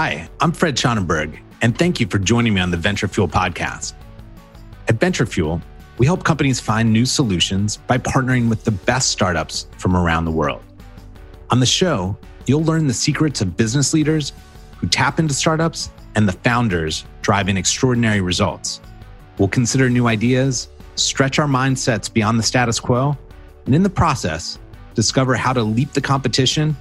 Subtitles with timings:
[0.00, 3.94] Hi, I'm Fred Schonenberg, and thank you for joining me on the Venture Fuel podcast.
[4.86, 5.60] At Venture Fuel,
[5.98, 10.30] we help companies find new solutions by partnering with the best startups from around the
[10.30, 10.62] world.
[11.50, 12.16] On the show,
[12.46, 14.34] you'll learn the secrets of business leaders
[14.76, 18.80] who tap into startups and the founders driving extraordinary results.
[19.36, 23.18] We'll consider new ideas, stretch our mindsets beyond the status quo,
[23.66, 24.60] and in the process,
[24.94, 26.76] discover how to leap the competition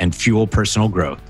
[0.00, 1.22] and fuel personal growth.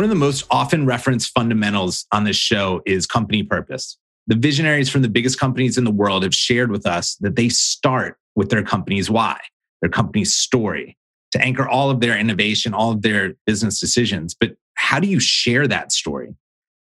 [0.00, 3.98] One of the most often referenced fundamentals on this show is company purpose.
[4.28, 7.50] The visionaries from the biggest companies in the world have shared with us that they
[7.50, 9.38] start with their company's why,
[9.82, 10.96] their company's story,
[11.32, 14.34] to anchor all of their innovation, all of their business decisions.
[14.34, 16.34] But how do you share that story?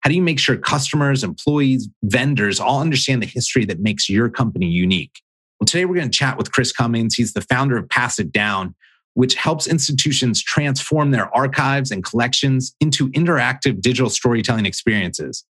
[0.01, 4.29] How do you make sure customers, employees, vendors all understand the history that makes your
[4.29, 5.23] company unique?
[5.59, 7.15] Well, today we're going to chat with Chris Cummings.
[7.15, 8.75] He's the founder of Pass It Down,
[9.17, 15.43] which helps institutions transform their archives and collections into interactive digital storytelling experiences.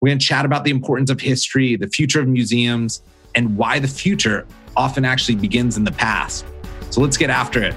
[0.00, 3.00] We're going to chat about the importance of history, the future of museums,
[3.36, 4.44] and why the future
[4.76, 6.44] often actually begins in the past.
[6.90, 7.76] So let's get after it.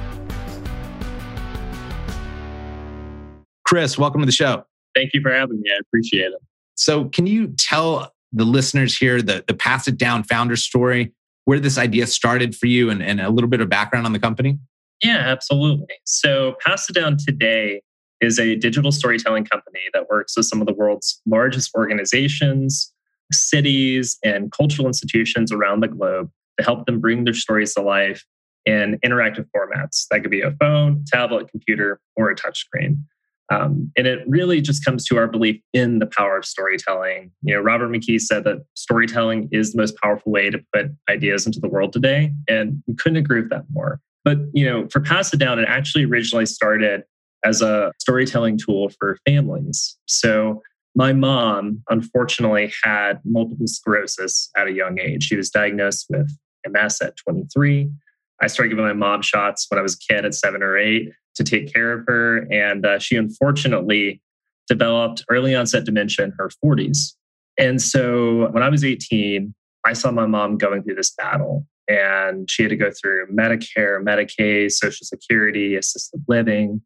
[3.68, 4.66] Chris, welcome to the show.
[4.96, 5.70] Thank you for having me.
[5.70, 6.42] I appreciate it.
[6.74, 11.60] So, can you tell the listeners here the, the Pass It Down founder story, where
[11.60, 14.58] this idea started for you, and, and a little bit of background on the company?
[15.04, 15.96] Yeah, absolutely.
[16.06, 17.82] So, Pass It Down today
[18.22, 22.94] is a digital storytelling company that works with some of the world's largest organizations,
[23.32, 28.24] cities, and cultural institutions around the globe to help them bring their stories to life
[28.66, 30.06] in interactive formats.
[30.10, 32.98] That could be a phone, tablet, computer, or a touchscreen.
[33.52, 37.32] Um, and it really just comes to our belief in the power of storytelling.
[37.44, 41.46] You know, Robert McKee said that storytelling is the most powerful way to put ideas
[41.46, 42.34] into the world today.
[42.48, 44.00] And we couldn't agree with that more.
[44.26, 47.04] But you know, for Pass It Down, it actually originally started
[47.46, 49.98] as a storytelling tool for families.
[50.08, 50.62] So
[50.96, 55.24] my mom, unfortunately, had multiple sclerosis at a young age.
[55.24, 56.30] She was diagnosed with
[56.68, 57.90] MS at 23.
[58.42, 61.12] I started giving my mom shots when I was a kid at seven or eight
[61.36, 62.48] to take care of her.
[62.52, 64.22] And uh, she unfortunately
[64.68, 67.14] developed early onset dementia in her 40s.
[67.58, 69.54] And so when I was 18,
[69.86, 74.04] I saw my mom going through this battle and she had to go through Medicare,
[74.04, 76.82] Medicaid, Social Security, assisted living.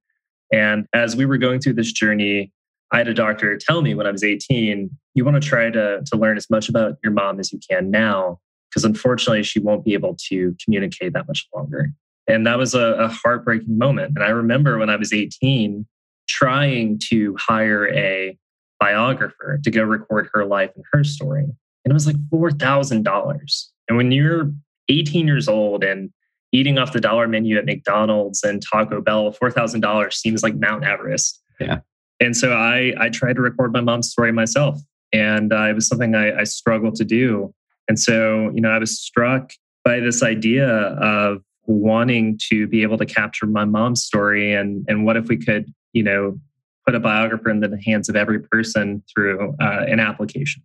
[0.52, 2.52] And as we were going through this journey,
[2.92, 6.02] I had a doctor tell me when I was 18, you want to try to,
[6.04, 8.40] to learn as much about your mom as you can now,
[8.70, 11.92] because unfortunately, she won't be able to communicate that much longer.
[12.28, 14.14] And that was a, a heartbreaking moment.
[14.16, 15.86] And I remember when I was 18,
[16.28, 18.38] trying to hire a
[18.80, 21.44] biographer to go record her life and her story.
[21.44, 23.66] And it was like $4,000.
[23.88, 24.52] And when you're
[24.90, 26.12] 18 years old and
[26.52, 31.42] eating off the dollar menu at McDonald's and Taco Bell, $4,000 seems like Mount Everest.
[31.60, 31.80] Yeah.
[32.20, 34.80] And so I, I tried to record my mom's story myself.
[35.14, 37.54] And uh, it was something I, I struggled to do.
[37.88, 39.52] And so, you know, I was struck
[39.84, 45.06] by this idea of wanting to be able to capture my mom's story and, and
[45.06, 46.40] what if we could, you know,
[46.86, 50.64] put a biographer in the hands of every person through uh, an application.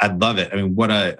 [0.00, 0.52] I'd love it.
[0.52, 1.16] I mean, what a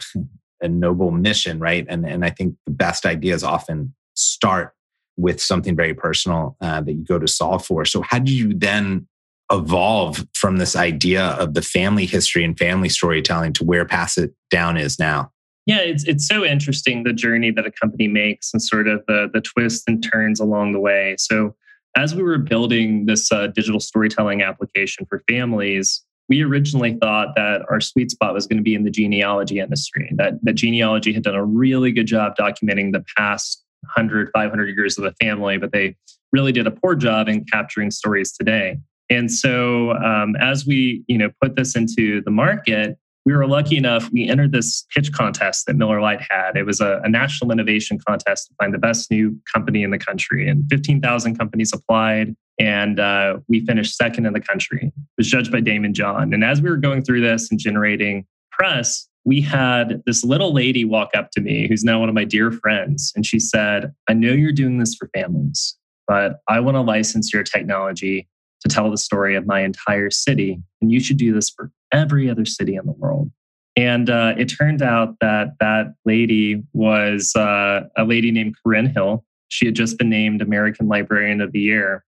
[0.61, 1.87] a noble mission, right?
[1.89, 4.75] And and I think the best ideas often start
[5.17, 7.84] with something very personal uh, that you go to solve for.
[7.84, 9.06] So how do you then
[9.50, 14.34] evolve from this idea of the family history and family storytelling to where Pass It
[14.50, 15.31] Down is now?
[15.66, 19.28] Yeah, it's it's so interesting the journey that a company makes and sort of the
[19.33, 21.16] the twists and turns along the way.
[21.19, 21.56] So
[21.97, 27.63] as we were building this uh, digital storytelling application for families, we originally thought that
[27.71, 31.23] our sweet spot was going to be in the genealogy industry, that, that genealogy had
[31.23, 33.65] done a really good job documenting the past
[33.95, 35.97] 100, 500 years of the family, but they
[36.33, 38.79] really did a poor job in capturing stories today.
[39.09, 43.77] And so um, as we you know, put this into the market, we were lucky
[43.77, 46.57] enough, we entered this pitch contest that Miller Lite had.
[46.57, 49.99] It was a, a national innovation contest to find the best new company in the
[49.99, 50.49] country.
[50.49, 54.93] And 15,000 companies applied and uh, we finished second in the country.
[54.95, 56.33] It was judged by Daymond John.
[56.33, 60.85] And as we were going through this and generating press, we had this little lady
[60.85, 63.13] walk up to me who's now one of my dear friends.
[63.15, 65.77] And she said, I know you're doing this for families,
[66.07, 68.29] but I want to license your technology
[68.63, 70.63] to tell the story of my entire city.
[70.81, 73.31] And you should do this for every other city in the world.
[73.77, 79.25] And uh, it turned out that that lady was uh, a lady named Corinne Hill.
[79.49, 82.06] She had just been named American Librarian of the Year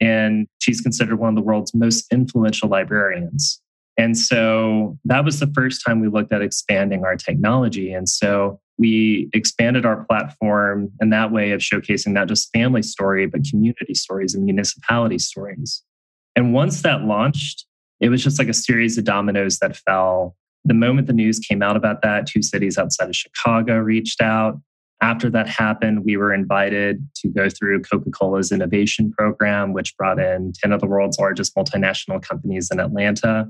[0.00, 3.60] and she's considered one of the world's most influential librarians.
[3.98, 7.92] And so that was the first time we looked at expanding our technology.
[7.92, 13.26] And so we expanded our platform in that way of showcasing not just family story,
[13.26, 15.82] but community stories and municipality stories.
[16.34, 17.64] And once that launched,
[18.00, 20.36] it was just like a series of dominoes that fell.
[20.66, 24.60] The moment the news came out about that, two cities outside of Chicago reached out.
[25.02, 30.18] After that happened, we were invited to go through Coca Cola's innovation program, which brought
[30.18, 33.46] in 10 of the world's largest multinational companies in Atlanta.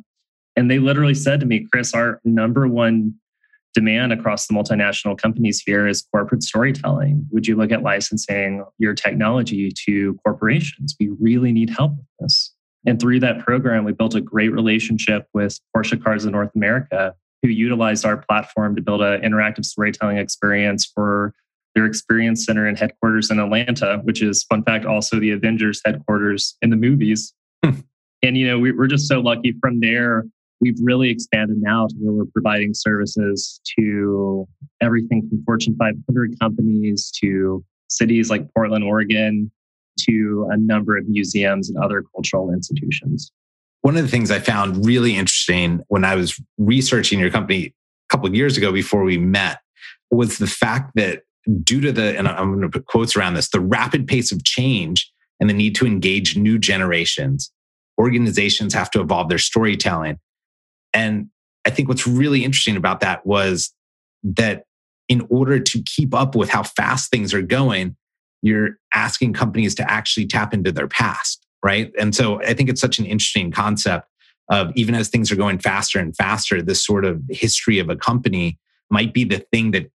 [0.56, 3.14] And they literally said to me, Chris, our number one
[3.74, 7.26] demand across the multinational companies here is corporate storytelling.
[7.30, 10.96] Would you look at licensing your technology to corporations?
[10.98, 12.54] We really need help with this.
[12.86, 17.14] And through that program, we built a great relationship with Porsche Cars of North America,
[17.46, 21.32] who utilized our platform to build an interactive storytelling experience for
[21.74, 26.56] their experience center and headquarters in Atlanta, which is, fun fact, also the Avengers headquarters
[26.62, 27.34] in the movies.
[27.64, 27.80] Hmm.
[28.22, 30.24] and, you know, we, we're just so lucky from there
[30.60, 34.48] we've really expanded now to where we're providing services to
[34.80, 39.50] everything from Fortune 500 companies to cities like Portland, Oregon,
[40.00, 43.32] to a number of museums and other cultural institutions.
[43.86, 47.72] One of the things I found really interesting when I was researching your company a
[48.10, 49.60] couple of years ago before we met
[50.10, 51.22] was the fact that
[51.62, 54.42] due to the, and I'm going to put quotes around this, the rapid pace of
[54.42, 57.52] change and the need to engage new generations,
[57.96, 60.18] organizations have to evolve their storytelling.
[60.92, 61.28] And
[61.64, 63.72] I think what's really interesting about that was
[64.24, 64.64] that
[65.08, 67.94] in order to keep up with how fast things are going,
[68.42, 71.92] you're asking companies to actually tap into their past, right?
[71.98, 74.08] And so I think it's such an interesting concept
[74.50, 77.96] of even as things are going faster and faster, this sort of history of a
[77.96, 78.58] company
[78.90, 79.90] might be the thing that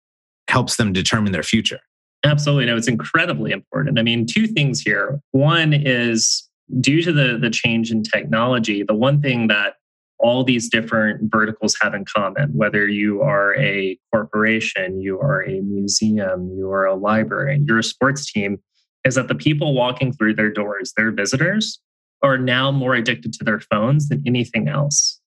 [0.48, 1.78] helps them determine their future.
[2.24, 2.66] Absolutely.
[2.66, 3.98] No, it's incredibly important.
[3.98, 5.20] I mean, two things here.
[5.30, 6.48] One is
[6.80, 9.74] due to the, the change in technology, the one thing that
[10.18, 15.60] all these different verticals have in common, whether you are a corporation, you are a
[15.60, 18.58] museum, you are a library, you're a sports team,
[19.04, 21.80] is that the people walking through their doors, their visitors,
[22.22, 25.20] are now more addicted to their phones than anything else.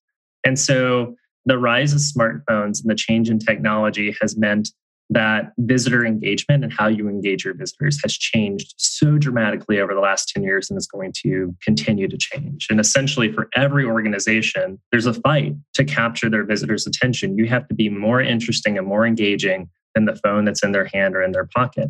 [0.45, 1.15] And so
[1.45, 4.69] the rise of smartphones and the change in technology has meant
[5.09, 9.99] that visitor engagement and how you engage your visitors has changed so dramatically over the
[9.99, 12.67] last 10 years and is going to continue to change.
[12.69, 17.37] And essentially, for every organization, there's a fight to capture their visitors' attention.
[17.37, 20.85] You have to be more interesting and more engaging than the phone that's in their
[20.85, 21.89] hand or in their pocket.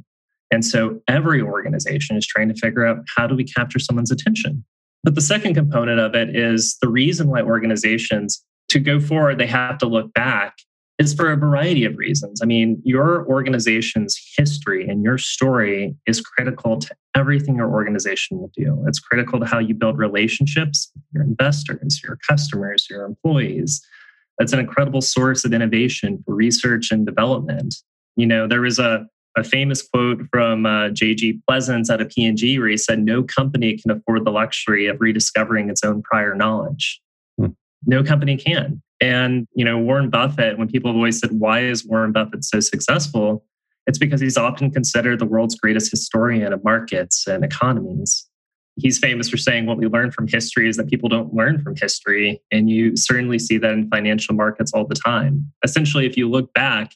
[0.53, 4.63] And so every organization is trying to figure out how do we capture someone's attention.
[5.03, 9.47] But the second component of it is the reason why organizations to go forward, they
[9.47, 10.53] have to look back
[10.99, 12.39] is for a variety of reasons.
[12.39, 18.51] I mean, your organization's history and your story is critical to everything your organization will
[18.55, 18.83] do.
[18.87, 23.83] It's critical to how you build relationships with your investors, your customers, your employees.
[24.37, 27.73] That's an incredible source of innovation for research and development.
[28.15, 31.39] You know, there was a, a famous quote from uh, J.G.
[31.47, 35.69] Pleasants at a P&G where he said, no company can afford the luxury of rediscovering
[35.69, 37.01] its own prior knowledge.
[37.37, 37.47] Hmm.
[37.85, 38.81] No company can.
[39.01, 42.59] And, you know, Warren Buffett, when people have always said, why is Warren Buffett so
[42.59, 43.43] successful?
[43.85, 48.29] It's because he's often considered the world's greatest historian of markets and economies.
[48.77, 51.75] He's famous for saying what we learn from history is that people don't learn from
[51.75, 52.41] history.
[52.51, 55.51] And you certainly see that in financial markets all the time.
[55.63, 56.93] Essentially, if you look back,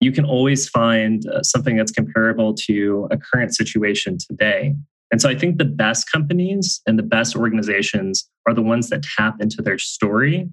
[0.00, 4.74] you can always find uh, something that's comparable to a current situation today.
[5.10, 9.04] And so I think the best companies and the best organizations are the ones that
[9.16, 10.48] tap into their story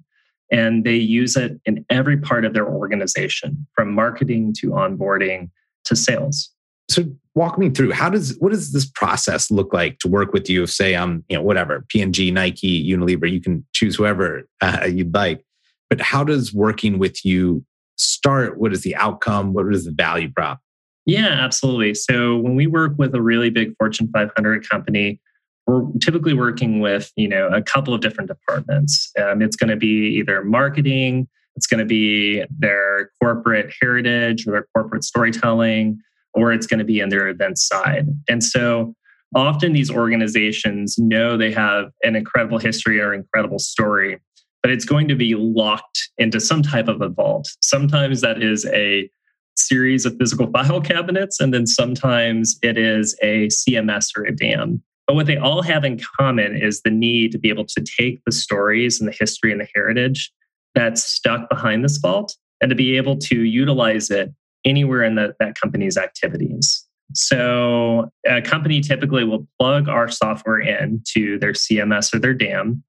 [0.50, 5.50] and they use it in every part of their organization from marketing to onboarding
[5.84, 6.50] to sales
[6.88, 7.02] so
[7.34, 10.62] walk me through how does what does this process look like to work with you
[10.62, 15.14] if say i'm you know whatever P&G nike unilever you can choose whoever uh, you'd
[15.14, 15.44] like
[15.90, 17.64] but how does working with you
[17.96, 19.52] start what is the outcome?
[19.52, 20.60] What is the value prop?
[21.06, 21.94] Yeah absolutely.
[21.94, 25.20] So when we work with a really big fortune 500 company
[25.66, 29.10] we're typically working with you know a couple of different departments.
[29.18, 34.52] Um, it's going to be either marketing it's going to be their corporate heritage or
[34.52, 35.98] their corporate storytelling
[36.32, 38.08] or it's going to be in their event side.
[38.28, 38.94] And so
[39.34, 44.18] often these organizations know they have an incredible history or incredible story
[44.64, 48.66] but it's going to be locked into some type of a vault sometimes that is
[48.72, 49.08] a
[49.56, 54.82] series of physical file cabinets and then sometimes it is a cms or a dam
[55.06, 58.20] but what they all have in common is the need to be able to take
[58.24, 60.32] the stories and the history and the heritage
[60.74, 64.32] that's stuck behind this vault and to be able to utilize it
[64.64, 66.86] anywhere in the, that company's activities.
[67.12, 72.82] So a company typically will plug our software in to their CMS or their DAM.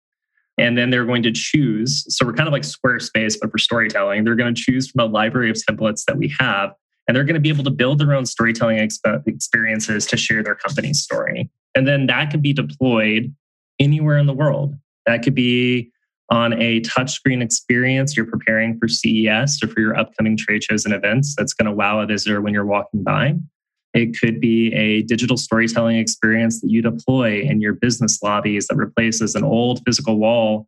[0.58, 2.06] And then they're going to choose.
[2.16, 4.24] So we're kind of like Squarespace, but for storytelling.
[4.24, 6.74] They're going to choose from a library of templates that we have.
[7.08, 10.42] And they're going to be able to build their own storytelling exp- experiences to share
[10.44, 11.50] their company's story.
[11.76, 13.36] And then that can be deployed
[13.80, 14.76] anywhere in the world.
[15.06, 15.92] That could be
[16.30, 20.94] on a touchscreen experience you're preparing for CES or for your upcoming trade shows and
[20.94, 23.36] events that's going to wow a visitor when you're walking by.
[23.96, 28.76] It could be a digital storytelling experience that you deploy in your business lobbies that
[28.76, 30.68] replaces an old physical wall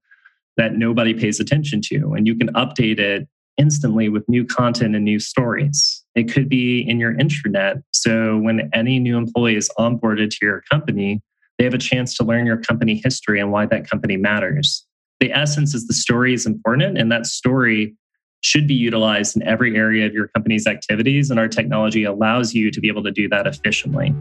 [0.56, 2.14] that nobody pays attention to.
[2.14, 6.04] And you can update it instantly with new content and new stories.
[6.16, 7.84] It could be in your intranet.
[7.92, 11.22] So when any new employee is onboarded to your company,
[11.58, 14.86] they have a chance to learn your company history and why that company matters.
[15.20, 17.96] The essence is the story is important, and that story
[18.42, 21.32] should be utilized in every area of your company's activities.
[21.32, 24.14] And our technology allows you to be able to do that efficiently.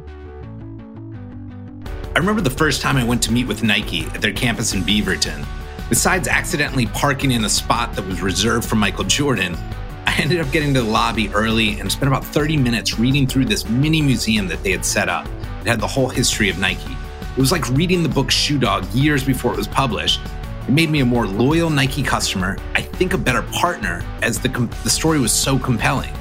[2.15, 4.81] I remember the first time I went to meet with Nike at their campus in
[4.81, 5.47] Beaverton.
[5.91, 9.55] Besides accidentally parking in a spot that was reserved for Michael Jordan,
[10.07, 13.45] I ended up getting to the lobby early and spent about 30 minutes reading through
[13.45, 15.27] this mini museum that they had set up.
[15.61, 16.97] It had the whole history of Nike.
[17.37, 20.21] It was like reading the book Shoe Dog years before it was published.
[20.67, 24.49] It made me a more loyal Nike customer, I think a better partner, as the,
[24.49, 26.13] com- the story was so compelling.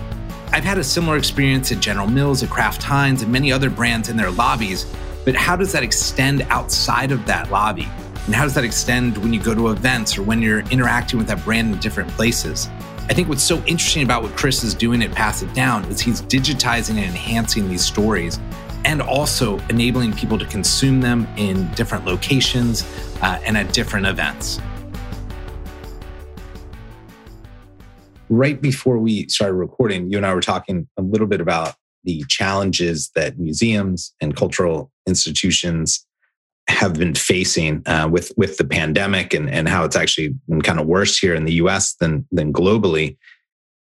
[0.52, 4.08] I've had a similar experience at General Mills, at Kraft Heinz, and many other brands
[4.08, 4.86] in their lobbies,
[5.26, 7.88] but how does that extend outside of that lobby?
[8.28, 11.28] And how does that extend when you go to events or when you're interacting with
[11.28, 12.70] that brand in different places?
[13.10, 16.00] I think what's so interesting about what Chris is doing at Pass It Down is
[16.00, 18.40] he's digitizing and enhancing these stories
[18.86, 22.86] and also enabling people to consume them in different locations
[23.22, 24.62] uh, and at different events.
[28.30, 31.74] Right before we started recording, you and I were talking a little bit about
[32.04, 36.06] the challenges that museums and cultural institutions
[36.68, 40.80] have been facing uh, with with the pandemic and, and how it's actually been kind
[40.80, 43.18] of worse here in the US than than globally.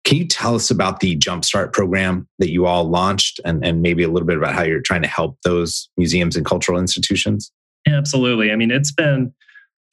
[0.05, 4.03] Can you tell us about the Jumpstart program that you all launched and, and maybe
[4.03, 7.51] a little bit about how you're trying to help those museums and cultural institutions?
[7.87, 8.51] Absolutely.
[8.51, 9.33] I mean, it's been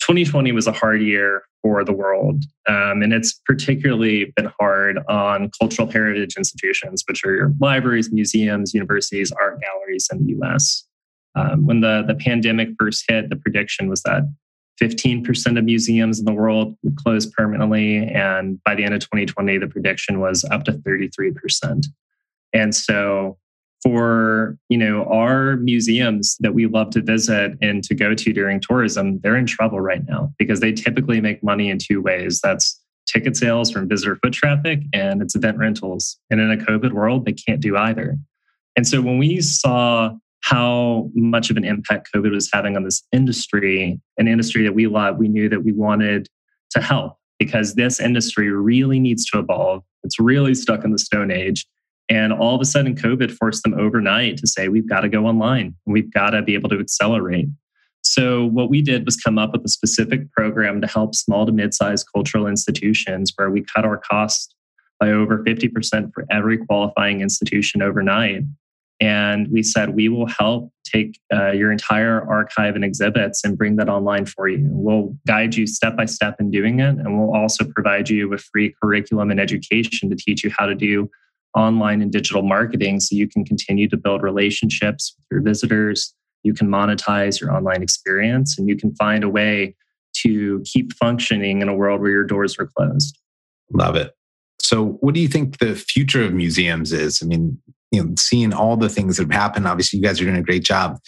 [0.00, 2.44] 2020 was a hard year for the world.
[2.68, 8.72] Um, and it's particularly been hard on cultural heritage institutions, which are your libraries, museums,
[8.72, 10.86] universities, art galleries in the US.
[11.34, 14.22] Um, when the, the pandemic first hit, the prediction was that
[14.80, 17.98] 15% of museums in the world would close permanently.
[17.98, 21.86] And by the end of 2020, the prediction was up to 33%.
[22.52, 23.38] And so
[23.82, 28.60] for you know our museums that we love to visit and to go to during
[28.60, 32.80] tourism they're in trouble right now because they typically make money in two ways that's
[33.06, 37.26] ticket sales from visitor foot traffic and it's event rentals and in a covid world
[37.26, 38.16] they can't do either
[38.76, 43.02] and so when we saw how much of an impact COVID was having on this
[43.12, 46.28] industry, an industry that we love, we knew that we wanted
[46.70, 49.82] to help because this industry really needs to evolve.
[50.04, 51.66] It's really stuck in the Stone Age.
[52.08, 55.26] And all of a sudden, COVID forced them overnight to say, we've got to go
[55.26, 57.48] online and we've got to be able to accelerate.
[58.02, 61.50] So, what we did was come up with a specific program to help small to
[61.50, 64.54] mid sized cultural institutions where we cut our cost
[65.00, 68.44] by over 50% for every qualifying institution overnight
[69.00, 73.76] and we said, we will help take uh, your entire archive and exhibits and bring
[73.76, 74.68] that online for you.
[74.70, 76.96] We'll guide you step by step in doing it.
[76.96, 80.74] And we'll also provide you with free curriculum and education to teach you how to
[80.74, 81.10] do
[81.54, 86.14] online and digital marketing so you can continue to build relationships with your visitors.
[86.42, 89.74] You can monetize your online experience and you can find a way
[90.22, 93.18] to keep functioning in a world where your doors are closed.
[93.72, 94.12] Love it.
[94.60, 97.20] So, what do you think the future of museums is?
[97.22, 99.66] I mean, you know, seeing all the things that have happened.
[99.66, 100.98] Obviously, you guys are doing a great job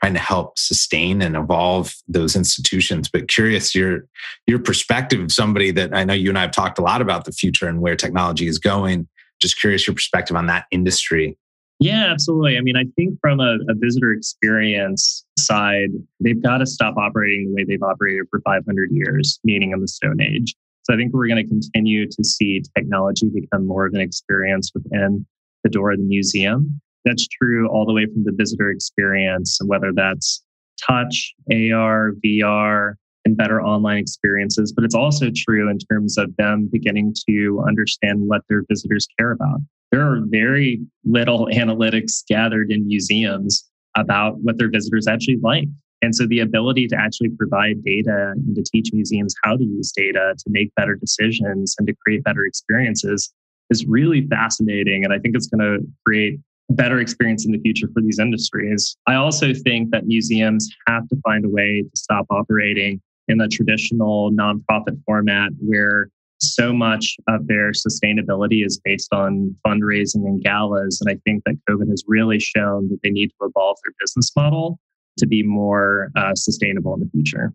[0.00, 3.08] trying to help sustain and evolve those institutions.
[3.08, 4.06] But curious your
[4.46, 7.24] your perspective of somebody that I know you and I have talked a lot about
[7.24, 9.08] the future and where technology is going.
[9.40, 11.36] Just curious your perspective on that industry.
[11.80, 12.58] Yeah, absolutely.
[12.58, 17.48] I mean, I think from a, a visitor experience side, they've got to stop operating
[17.48, 20.56] the way they've operated for 500 years, meaning in the Stone Age.
[20.82, 24.72] So I think we're going to continue to see technology become more of an experience
[24.74, 25.24] within
[25.68, 26.80] the door of the museum.
[27.04, 30.42] That's true all the way from the visitor experience, whether that's
[30.86, 32.94] touch, AR, VR,
[33.24, 34.72] and better online experiences.
[34.72, 39.32] But it's also true in terms of them beginning to understand what their visitors care
[39.32, 39.60] about.
[39.92, 43.64] There are very little analytics gathered in museums
[43.96, 45.68] about what their visitors actually like.
[46.00, 49.90] And so the ability to actually provide data and to teach museums how to use
[49.90, 53.32] data to make better decisions and to create better experiences
[53.70, 55.04] is really fascinating.
[55.04, 56.38] And I think it's going to create
[56.70, 58.96] better experience in the future for these industries.
[59.06, 63.48] I also think that museums have to find a way to stop operating in the
[63.48, 66.08] traditional nonprofit format where
[66.40, 71.00] so much of their sustainability is based on fundraising and galas.
[71.00, 74.30] And I think that COVID has really shown that they need to evolve their business
[74.36, 74.78] model
[75.18, 77.52] to be more uh, sustainable in the future.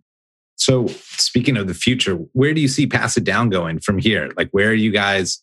[0.56, 4.30] So, speaking of the future, where do you see Pass It Down going from here?
[4.38, 5.42] Like, where are you guys?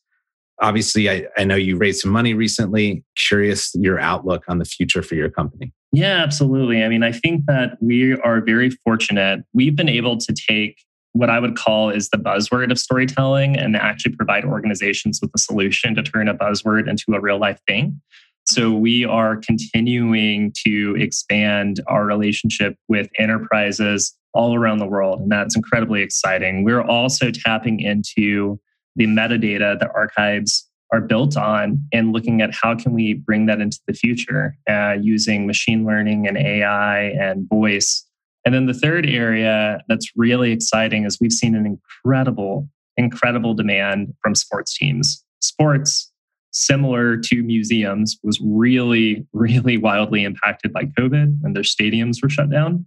[0.61, 3.05] Obviously, I, I know you raised some money recently.
[3.29, 5.73] Curious your outlook on the future for your company.
[5.93, 6.85] Yeah, absolutely.
[6.85, 9.41] I mean, I think that we are very fortunate.
[9.55, 10.77] We've been able to take
[11.13, 15.39] what I would call is the buzzword of storytelling and actually provide organizations with a
[15.39, 18.01] solution to turn a buzzword into a real life thing.
[18.47, 25.21] So we are continuing to expand our relationship with enterprises all around the world.
[25.21, 26.65] And that's incredibly exciting.
[26.65, 28.61] We're also tapping into
[28.97, 33.61] the metadata that archives are built on and looking at how can we bring that
[33.61, 38.05] into the future uh, using machine learning and ai and voice.
[38.45, 44.13] And then the third area that's really exciting is we've seen an incredible incredible demand
[44.23, 45.25] from sports teams.
[45.41, 46.13] Sports
[46.53, 52.51] similar to museums was really really wildly impacted by covid and their stadiums were shut
[52.51, 52.85] down.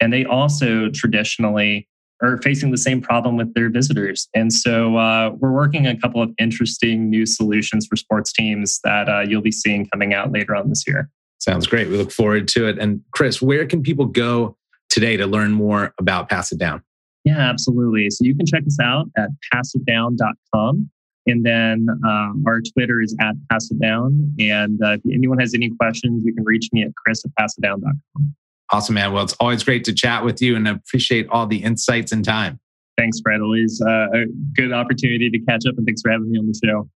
[0.00, 1.86] And they also traditionally
[2.22, 4.28] are facing the same problem with their visitors.
[4.34, 9.08] And so uh, we're working a couple of interesting new solutions for sports teams that
[9.08, 11.10] uh, you'll be seeing coming out later on this year.
[11.38, 11.88] Sounds great.
[11.88, 12.78] We look forward to it.
[12.78, 14.56] And Chris, where can people go
[14.88, 16.82] today to learn more about Pass It Down?
[17.24, 18.10] Yeah, absolutely.
[18.10, 20.90] So you can check us out at passitdown.com.
[21.26, 24.34] And then uh, our Twitter is at Pass It Down.
[24.38, 28.34] And uh, if anyone has any questions, you can reach me at chris at passitdown.com.
[28.72, 29.12] Awesome, man.
[29.12, 32.58] Well, it's always great to chat with you and appreciate all the insights and time.
[32.96, 33.40] Thanks, Fred.
[33.42, 34.24] Always uh, a
[34.54, 36.88] good opportunity to catch up, and thanks for having me on the show.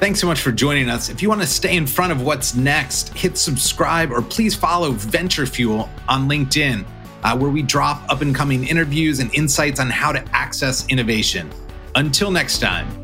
[0.00, 1.08] Thanks so much for joining us.
[1.08, 4.90] If you want to stay in front of what's next, hit subscribe or please follow
[4.90, 6.84] Venture Fuel on LinkedIn,
[7.22, 11.50] uh, where we drop up and coming interviews and insights on how to access innovation.
[11.94, 13.03] Until next time.